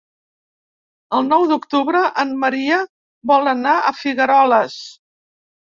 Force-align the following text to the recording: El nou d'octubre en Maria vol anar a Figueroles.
El 1.17 1.29
nou 1.33 1.45
d'octubre 1.51 2.03
en 2.25 2.33
Maria 2.47 2.81
vol 3.35 3.55
anar 3.55 3.79
a 3.79 3.95
Figueroles. 4.03 4.85